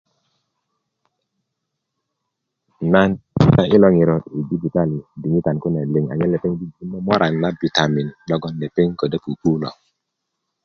[2.91, 7.49] nan joŋga i lo ŋiro i jibitali diŋitan kune liŋ anyen lepeŋ bubulö momorani na
[7.59, 9.69] bitamen loŋ lepeŋ ködö pupu lo